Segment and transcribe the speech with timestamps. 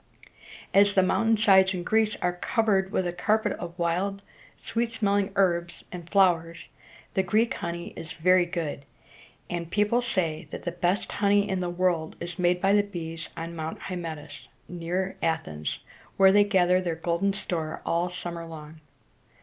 [0.73, 4.23] As the mountain sides in Greece are covered with a carpet of wild,
[4.57, 6.69] sweet smelling herbs and flowers,
[7.13, 8.83] the Greek honey is very good;
[9.47, 13.29] and people say that the best honey in the world is made by the bees
[13.37, 15.81] on Mount Hy met´tus, near Athens,
[16.17, 18.79] where they gather their golden store all summer long.